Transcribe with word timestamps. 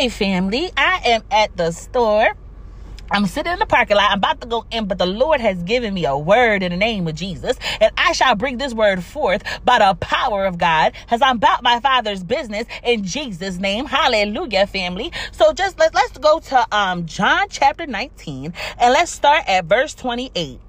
right, 0.00 0.12
family. 0.12 0.70
I 0.76 1.00
am 1.04 1.22
at 1.30 1.54
the 1.56 1.72
store. 1.72 2.28
I'm 3.12 3.26
sitting 3.26 3.52
in 3.52 3.58
the 3.58 3.66
parking 3.66 3.96
lot. 3.96 4.12
I'm 4.12 4.18
about 4.18 4.40
to 4.40 4.46
go 4.46 4.64
in, 4.70 4.86
but 4.86 4.96
the 4.96 5.04
Lord 5.04 5.40
has 5.40 5.62
given 5.64 5.92
me 5.92 6.06
a 6.06 6.16
word 6.16 6.62
in 6.62 6.70
the 6.70 6.78
name 6.78 7.06
of 7.06 7.16
Jesus. 7.16 7.58
And 7.80 7.92
I 7.98 8.12
shall 8.12 8.34
bring 8.34 8.56
this 8.56 8.72
word 8.72 9.04
forth 9.04 9.42
by 9.64 9.80
the 9.80 9.94
power 10.00 10.46
of 10.46 10.58
God 10.58 10.92
as 11.10 11.20
I'm 11.20 11.36
about 11.36 11.62
my 11.62 11.80
father's 11.80 12.22
business 12.22 12.66
in 12.82 13.04
Jesus' 13.04 13.58
name. 13.58 13.84
Hallelujah, 13.84 14.66
family. 14.66 15.12
So 15.32 15.52
just 15.52 15.78
let, 15.78 15.94
let's 15.94 16.16
go 16.16 16.38
to 16.38 16.66
um 16.74 17.04
John 17.04 17.46
chapter 17.50 17.86
19 17.86 18.54
and 18.78 18.92
let's 18.92 19.10
start 19.10 19.42
at 19.48 19.66
verse 19.66 19.94
28. 19.94 20.60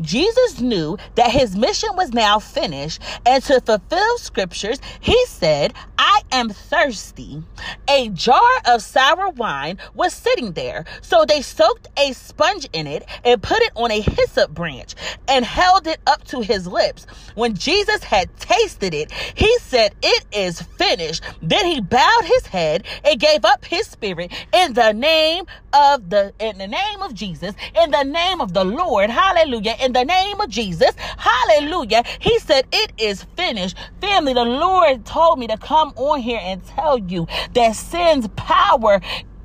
Jesus 0.00 0.60
knew 0.60 0.96
that 1.14 1.30
his 1.30 1.56
mission 1.56 1.90
was 1.94 2.12
now 2.12 2.38
finished, 2.38 3.00
and 3.26 3.42
to 3.44 3.60
fulfill 3.60 4.18
scriptures, 4.18 4.80
he 5.00 5.24
said, 5.26 5.74
I 5.98 6.22
am 6.32 6.50
thirsty. 6.50 7.42
A 7.88 8.08
jar 8.10 8.50
of 8.66 8.82
sour 8.82 9.28
wine 9.30 9.78
was 9.94 10.12
sitting 10.14 10.52
there, 10.52 10.84
so 11.02 11.24
they 11.24 11.42
soaked 11.42 11.88
a 11.98 12.12
sponge 12.12 12.68
in 12.72 12.86
it 12.86 13.04
and 13.24 13.42
put 13.42 13.60
it 13.60 13.72
on 13.76 13.90
a 13.90 14.00
hyssop 14.00 14.52
branch 14.52 14.94
and 15.28 15.44
held 15.44 15.86
it 15.86 16.00
up 16.06 16.24
to 16.24 16.40
his 16.40 16.66
lips. 16.66 17.06
When 17.34 17.54
Jesus 17.54 18.02
had 18.02 18.34
tasted 18.38 18.94
it, 18.94 19.12
he 19.34 19.58
said, 19.58 19.94
It 20.02 20.24
is 20.32 20.62
finished. 20.62 21.22
Then 21.42 21.66
he 21.66 21.80
bowed 21.80 22.24
his 22.24 22.46
head 22.46 22.86
and 23.04 23.20
gave 23.20 23.44
up 23.44 23.64
his 23.64 23.86
spirit 23.86 24.32
in 24.52 24.72
the 24.74 24.92
name 24.92 25.44
of 25.72 26.10
the 26.10 26.32
in 26.38 26.58
the 26.58 26.66
name 26.66 27.02
of 27.02 27.14
Jesus, 27.14 27.54
in 27.80 27.90
the 27.90 28.02
name 28.02 28.40
of 28.40 28.52
the 28.52 28.64
Lord. 28.64 29.10
Hallelujah. 29.10 29.59
In 29.66 29.92
the 29.92 30.04
name 30.04 30.40
of 30.40 30.48
Jesus. 30.48 30.92
Hallelujah. 31.18 32.02
He 32.20 32.38
said, 32.38 32.66
It 32.72 32.92
is 32.98 33.24
finished. 33.36 33.76
Family, 34.00 34.32
the 34.32 34.44
Lord 34.44 35.04
told 35.04 35.38
me 35.38 35.46
to 35.48 35.58
come 35.58 35.92
on 35.96 36.20
here 36.20 36.40
and 36.42 36.64
tell 36.66 36.98
you 36.98 37.26
that 37.54 37.72
sin's 37.76 38.28
power 38.36 39.00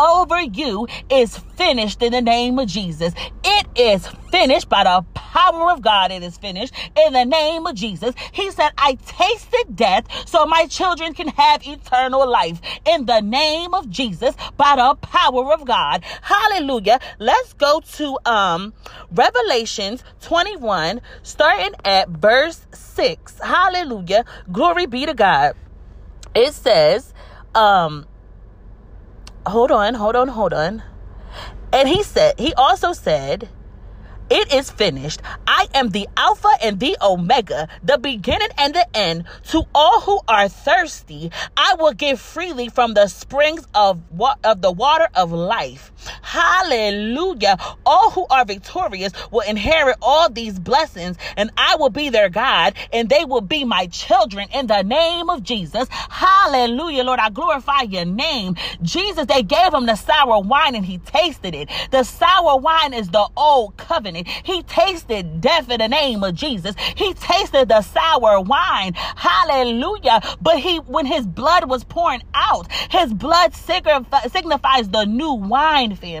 over 0.00 0.40
you 0.40 0.88
is 1.10 1.36
finished 1.36 2.02
in 2.02 2.12
the 2.12 2.22
name 2.22 2.58
of 2.58 2.68
Jesus. 2.68 3.12
It 3.44 3.66
is 3.76 4.06
finished 4.30 4.68
by 4.68 4.84
the 4.84 5.04
power 5.14 5.70
of 5.70 5.82
God. 5.82 6.10
It 6.10 6.22
is 6.22 6.38
finished 6.38 6.74
in 7.06 7.12
the 7.12 7.24
name 7.24 7.66
of 7.66 7.74
Jesus. 7.74 8.14
He 8.32 8.50
said, 8.50 8.70
I 8.78 8.94
tasted 9.04 9.76
death 9.76 10.06
so 10.26 10.46
my 10.46 10.66
children 10.66 11.14
can 11.14 11.28
have 11.28 11.66
eternal 11.66 12.28
life 12.28 12.60
in 12.86 13.06
the 13.06 13.20
name 13.20 13.74
of 13.74 13.90
Jesus 13.90 14.34
by 14.56 14.76
the 14.76 14.94
power 15.02 15.52
of 15.52 15.66
God. 15.66 16.04
Hallelujah. 16.22 16.98
Let's 17.18 17.52
go 17.54 17.80
to 17.80 18.18
um 18.24 18.72
Revelations 19.12 20.02
21 20.22 21.00
starting 21.22 21.74
at 21.84 22.08
verse 22.08 22.66
6. 22.72 23.38
Hallelujah. 23.40 24.24
Glory 24.50 24.86
be 24.86 25.06
to 25.06 25.14
God. 25.14 25.54
It 26.34 26.54
says 26.54 27.12
um 27.54 28.06
hold 29.46 29.70
on, 29.70 29.94
hold 29.94 30.16
on, 30.16 30.28
hold 30.28 30.52
on. 30.52 30.82
And 31.72 31.88
he 31.88 32.02
said, 32.02 32.38
he 32.38 32.52
also 32.54 32.92
said, 32.92 33.48
it 34.30 34.54
is 34.54 34.70
finished. 34.70 35.20
I 35.46 35.66
am 35.74 35.90
the 35.90 36.08
Alpha 36.16 36.50
and 36.62 36.78
the 36.78 36.96
Omega, 37.02 37.68
the 37.82 37.98
beginning 37.98 38.50
and 38.56 38.72
the 38.72 38.86
end. 38.96 39.24
To 39.48 39.64
all 39.74 40.02
who 40.02 40.20
are 40.28 40.48
thirsty, 40.48 41.32
I 41.56 41.74
will 41.74 41.92
give 41.92 42.20
freely 42.20 42.68
from 42.68 42.94
the 42.94 43.08
springs 43.08 43.66
of 43.74 44.00
of 44.44 44.62
the 44.62 44.70
water 44.70 45.08
of 45.16 45.32
life. 45.32 45.90
Hallelujah. 46.30 47.58
All 47.84 48.10
who 48.10 48.24
are 48.30 48.44
victorious 48.44 49.12
will 49.32 49.40
inherit 49.40 49.96
all 50.00 50.30
these 50.30 50.60
blessings, 50.60 51.16
and 51.36 51.50
I 51.56 51.74
will 51.74 51.90
be 51.90 52.08
their 52.08 52.28
God, 52.28 52.74
and 52.92 53.08
they 53.08 53.24
will 53.24 53.40
be 53.40 53.64
my 53.64 53.86
children 53.86 54.48
in 54.54 54.68
the 54.68 54.82
name 54.82 55.28
of 55.28 55.42
Jesus. 55.42 55.88
Hallelujah, 55.90 57.02
Lord. 57.02 57.18
I 57.18 57.30
glorify 57.30 57.82
your 57.82 58.04
name. 58.04 58.54
Jesus, 58.80 59.26
they 59.26 59.42
gave 59.42 59.74
him 59.74 59.86
the 59.86 59.96
sour 59.96 60.40
wine 60.40 60.76
and 60.76 60.86
he 60.86 60.98
tasted 60.98 61.52
it. 61.52 61.68
The 61.90 62.04
sour 62.04 62.58
wine 62.58 62.94
is 62.94 63.08
the 63.08 63.26
old 63.36 63.76
covenant. 63.76 64.28
He 64.28 64.62
tasted 64.62 65.40
death 65.40 65.68
in 65.68 65.80
the 65.80 65.88
name 65.88 66.22
of 66.22 66.36
Jesus. 66.36 66.76
He 66.94 67.12
tasted 67.14 67.68
the 67.68 67.82
sour 67.82 68.40
wine. 68.40 68.92
Hallelujah. 68.94 70.20
But 70.40 70.60
he, 70.60 70.78
when 70.78 71.06
his 71.06 71.26
blood 71.26 71.68
was 71.68 71.82
pouring 71.82 72.22
out, 72.34 72.70
his 72.90 73.12
blood 73.12 73.52
signifies 73.52 74.88
the 74.90 75.06
new 75.06 75.32
wine, 75.32 75.96
family. 75.96 76.19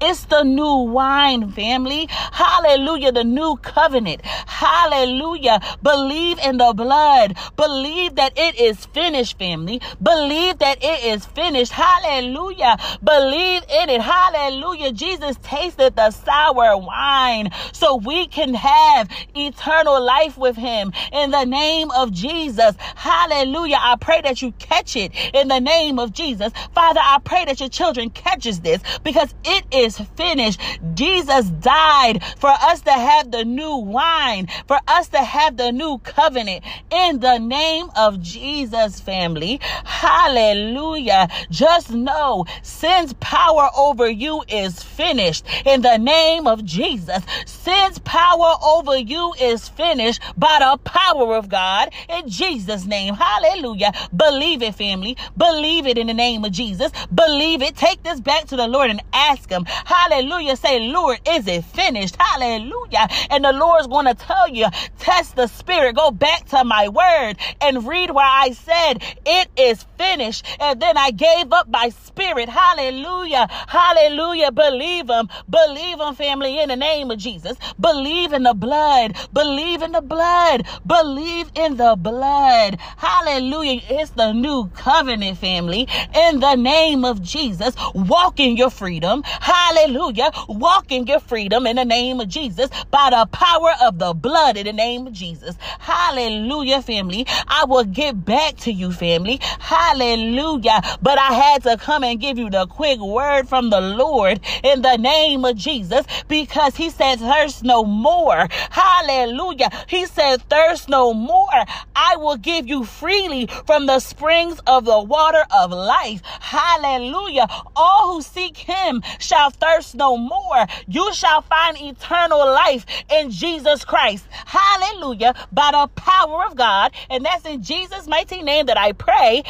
It's 0.00 0.24
the 0.24 0.42
new 0.42 0.90
wine, 0.90 1.50
family. 1.52 2.08
Hallelujah. 2.10 3.12
The 3.12 3.24
new 3.24 3.56
covenant. 3.56 4.24
Hallelujah. 4.24 5.60
Believe 5.82 6.38
in 6.40 6.58
the 6.58 6.72
blood. 6.74 7.36
Believe 7.56 8.16
that 8.16 8.32
it 8.36 8.58
is 8.60 8.86
finished, 8.86 9.38
family. 9.38 9.80
Believe 10.02 10.58
that 10.58 10.78
it 10.82 11.04
is 11.04 11.26
finished. 11.26 11.72
Hallelujah. 11.72 12.76
Believe 13.02 13.62
in 13.70 13.90
it. 13.90 14.00
Hallelujah. 14.00 14.92
Jesus 14.92 15.36
tasted 15.42 15.96
the 15.96 16.10
sour 16.10 16.76
wine 16.76 17.50
so 17.72 17.96
we 17.96 18.26
can 18.26 18.54
have 18.54 19.08
eternal 19.34 20.02
life 20.02 20.36
with 20.36 20.56
him 20.56 20.92
in 21.12 21.30
the 21.30 21.44
name 21.44 21.90
of 21.92 22.12
Jesus. 22.12 22.74
Hallelujah. 22.96 23.78
I 23.80 23.96
pray 24.00 24.20
that 24.22 24.42
you 24.42 24.52
catch 24.52 24.96
it 24.96 25.12
in 25.34 25.48
the 25.48 25.60
name 25.60 25.98
of 25.98 26.12
Jesus. 26.12 26.52
Father, 26.74 27.00
I 27.02 27.18
pray 27.24 27.44
that 27.44 27.60
your 27.60 27.68
children 27.68 28.10
catches 28.10 28.60
this 28.60 28.80
because 29.02 29.27
it 29.44 29.64
is 29.72 29.98
finished. 30.16 30.60
Jesus 30.94 31.46
died 31.50 32.22
for 32.38 32.50
us 32.50 32.80
to 32.82 32.92
have 32.92 33.30
the 33.30 33.44
new 33.44 33.76
wine, 33.76 34.48
for 34.66 34.78
us 34.86 35.08
to 35.08 35.18
have 35.18 35.56
the 35.56 35.72
new 35.72 35.98
covenant 35.98 36.64
in 36.90 37.20
the 37.20 37.38
name 37.38 37.90
of 37.96 38.20
Jesus, 38.20 39.00
family. 39.00 39.60
Hallelujah. 39.84 41.28
Just 41.50 41.90
know 41.90 42.44
sin's 42.62 43.12
power 43.14 43.70
over 43.76 44.08
you 44.08 44.44
is 44.48 44.82
finished 44.82 45.44
in 45.64 45.82
the 45.82 45.98
name 45.98 46.46
of 46.46 46.64
Jesus. 46.64 47.22
Sin's 47.46 47.98
power 48.00 48.54
over 48.64 48.96
you 48.96 49.34
is 49.40 49.68
finished 49.68 50.20
by 50.36 50.58
the 50.60 50.78
power 50.84 51.36
of 51.36 51.48
God 51.48 51.90
in 52.08 52.28
Jesus' 52.28 52.86
name. 52.86 53.14
Hallelujah. 53.14 53.92
Believe 54.14 54.62
it, 54.62 54.74
family. 54.74 55.16
Believe 55.36 55.86
it 55.86 55.98
in 55.98 56.06
the 56.06 56.14
name 56.14 56.44
of 56.44 56.52
Jesus. 56.52 56.92
Believe 57.14 57.62
it. 57.62 57.76
Take 57.76 58.02
this 58.02 58.20
back 58.20 58.46
to 58.46 58.56
the 58.56 58.66
Lord 58.66 58.90
and 58.90 59.02
ask 59.30 59.50
Him. 59.50 59.64
Hallelujah. 59.66 60.56
Say, 60.56 60.80
Lord, 60.80 61.20
is 61.28 61.46
it 61.46 61.64
finished? 61.64 62.16
Hallelujah. 62.18 63.08
And 63.30 63.44
the 63.44 63.52
Lord's 63.52 63.86
going 63.86 64.06
to 64.06 64.14
tell 64.14 64.48
you, 64.48 64.66
test 64.98 65.36
the 65.36 65.46
spirit. 65.46 65.96
Go 65.96 66.10
back 66.10 66.46
to 66.46 66.64
my 66.64 66.88
word 66.88 67.34
and 67.60 67.86
read 67.86 68.10
where 68.10 68.26
I 68.26 68.50
said, 68.52 69.02
it 69.26 69.48
is 69.56 69.84
finished. 69.96 70.44
And 70.60 70.80
then 70.80 70.96
I 70.96 71.10
gave 71.10 71.52
up 71.52 71.68
my 71.68 71.90
spirit. 71.90 72.48
Hallelujah. 72.48 73.46
Hallelujah. 73.68 74.52
Believe 74.52 75.08
Him. 75.08 75.28
Believe 75.48 76.00
Him, 76.00 76.14
family, 76.14 76.60
in 76.60 76.68
the 76.68 76.76
name 76.76 77.08
name 77.08 77.10
of 77.10 77.18
Jesus. 77.18 77.56
Believe 77.78 78.32
in 78.32 78.42
the 78.42 78.54
blood. 78.54 79.16
Believe 79.32 79.82
in 79.82 79.92
the 79.92 80.00
blood. 80.00 80.66
Believe 80.86 81.50
in 81.54 81.76
the 81.76 81.96
blood. 81.96 82.78
Hallelujah. 82.96 83.80
It's 83.88 84.10
the 84.12 84.32
new 84.32 84.70
covenant 84.74 85.38
family. 85.38 85.86
In 86.14 86.40
the 86.40 86.54
name 86.56 87.04
of 87.04 87.22
Jesus, 87.22 87.74
walk 87.94 88.40
in 88.40 88.56
your 88.56 88.70
freedom. 88.70 89.07
Hallelujah. 89.40 90.30
Walk 90.48 90.92
in 90.92 91.06
your 91.06 91.20
freedom 91.20 91.66
in 91.66 91.76
the 91.76 91.84
name 91.84 92.20
of 92.20 92.28
Jesus 92.28 92.70
by 92.90 93.10
the 93.10 93.26
power 93.32 93.72
of 93.82 93.98
the 93.98 94.14
blood 94.14 94.56
in 94.56 94.66
the 94.66 94.72
name 94.72 95.06
of 95.06 95.12
Jesus. 95.12 95.56
Hallelujah, 95.78 96.82
family. 96.82 97.26
I 97.46 97.64
will 97.66 97.84
get 97.84 98.24
back 98.24 98.56
to 98.58 98.72
you, 98.72 98.92
family. 98.92 99.38
Hallelujah. 99.58 100.80
But 101.02 101.18
I 101.18 101.32
had 101.32 101.62
to 101.64 101.76
come 101.76 102.04
and 102.04 102.20
give 102.20 102.38
you 102.38 102.50
the 102.50 102.66
quick 102.66 103.00
word 103.00 103.48
from 103.48 103.70
the 103.70 103.80
Lord 103.80 104.40
in 104.62 104.82
the 104.82 104.96
name 104.96 105.44
of 105.44 105.56
Jesus 105.56 106.06
because 106.28 106.76
he 106.76 106.90
said, 106.90 107.16
thirst 107.16 107.64
no 107.64 107.84
more. 107.84 108.48
Hallelujah. 108.70 109.70
He 109.86 110.06
said, 110.06 110.42
thirst 110.42 110.88
no 110.88 111.14
more. 111.14 111.64
I 111.96 112.16
will 112.16 112.36
give 112.36 112.66
you 112.66 112.84
freely 112.84 113.48
from 113.66 113.86
the 113.86 114.00
springs 114.00 114.60
of 114.66 114.84
the 114.84 115.00
water 115.00 115.44
of 115.50 115.70
life. 115.70 116.22
Hallelujah. 116.40 117.46
All 117.76 118.14
who 118.14 118.22
seek 118.22 118.56
him 118.56 118.97
shall 119.18 119.50
thirst 119.50 119.94
no 119.94 120.16
more. 120.16 120.66
You 120.86 121.12
shall 121.14 121.42
find 121.42 121.76
eternal 121.80 122.38
life 122.38 122.86
in 123.10 123.30
Jesus 123.30 123.84
Christ. 123.84 124.26
Hallelujah. 124.30 125.34
By 125.52 125.70
the 125.72 125.88
power 125.94 126.44
of 126.46 126.56
God. 126.56 126.92
And 127.10 127.24
that's 127.24 127.44
in 127.46 127.62
Jesus' 127.62 128.06
mighty 128.06 128.42
name 128.42 128.66
that 128.66 128.78
I 128.78 128.92
pray. 128.92 129.42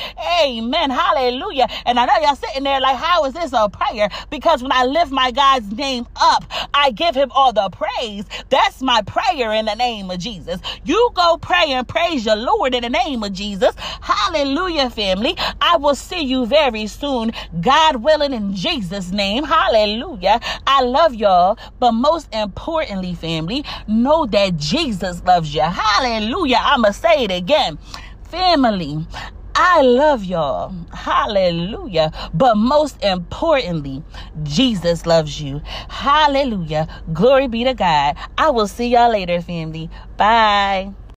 Amen. 0.43 0.91
Hallelujah. 0.91 1.69
And 1.87 1.99
I 1.99 2.07
know 2.07 2.17
y'all 2.19 2.37
sitting 2.37 2.65
there 2.65 2.81
like, 2.81 2.97
how 2.97 3.25
is 3.25 3.35
this 3.35 3.53
a 3.53 3.69
prayer? 3.69 4.09
Because 4.31 4.63
when 4.63 4.73
I 4.73 4.85
lift 4.85 5.11
my 5.11 5.31
God's 5.31 5.71
name 5.73 6.07
up, 6.17 6.45
I 6.75 6.91
give 6.91 7.15
him 7.15 7.31
all 7.33 7.53
the 7.53 7.71
praise. 7.71 8.25
That's 8.49 8.83
my 8.83 9.03
prayer 9.03 9.53
in 9.53 9.67
the 9.67 9.75
name 9.75 10.11
of 10.11 10.19
Jesus. 10.19 10.61
You 10.85 11.11
go 11.15 11.37
pray 11.39 11.73
and 11.73 11.87
praise 11.87 12.25
your 12.25 12.37
Lord 12.37 12.75
in 12.75 12.83
the 12.83 12.91
name 12.91 13.23
of 13.23 13.33
Jesus. 13.33 13.75
Hallelujah, 14.01 14.91
family. 14.91 15.37
I 15.61 15.77
will 15.77 15.95
see 15.95 16.23
you 16.23 16.47
very 16.47 16.87
soon, 16.87 17.33
God 17.61 17.97
willing, 17.97 18.33
in 18.33 18.55
Jesus' 18.55 19.11
name. 19.41 19.49
Hallelujah. 19.49 20.41
I 20.67 20.83
love 20.83 21.15
y'all, 21.15 21.59
but 21.79 21.93
most 21.93 22.33
importantly, 22.35 23.15
family, 23.15 23.65
know 23.87 24.27
that 24.27 24.57
Jesus 24.57 25.23
loves 25.25 25.55
you. 25.55 25.63
Hallelujah. 25.63 26.59
I'm 26.61 26.83
going 26.83 26.93
to 26.93 26.99
say 26.99 27.25
it 27.25 27.31
again. 27.31 27.79
Family, 28.25 29.07
I 29.55 29.83
love 29.83 30.25
y'all. 30.25 30.75
Hallelujah. 30.93 32.13
But 32.35 32.57
most 32.57 33.03
importantly, 33.03 34.03
Jesus 34.43 35.07
loves 35.07 35.41
you. 35.41 35.63
Hallelujah. 35.89 36.89
Glory 37.13 37.49
be 37.49 37.65
to 37.65 37.75
God. 37.75 38.17
I 38.37 38.51
will 38.51 38.69
see 38.69 38.89
y'all 38.89 39.11
later, 39.11 39.41
family. 39.41 39.91
Bye. 40.17 40.93